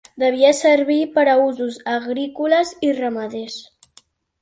[0.21, 3.63] Devia servir per usos agrícoles i ramaders.